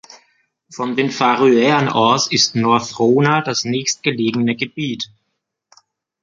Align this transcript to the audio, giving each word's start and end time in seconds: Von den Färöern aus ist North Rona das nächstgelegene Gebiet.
Von 0.71 0.95
den 0.95 1.11
Färöern 1.11 1.87
aus 1.87 2.25
ist 2.31 2.55
North 2.55 2.97
Rona 2.97 3.41
das 3.41 3.65
nächstgelegene 3.65 4.55
Gebiet. 4.55 5.11